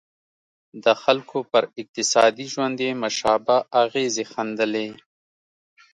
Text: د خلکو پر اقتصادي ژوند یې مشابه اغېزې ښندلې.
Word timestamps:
د 0.83 0.85
خلکو 1.03 1.37
پر 1.51 1.63
اقتصادي 1.81 2.45
ژوند 2.53 2.77
یې 2.85 2.91
مشابه 3.03 3.57
اغېزې 3.83 4.23
ښندلې. 4.31 4.89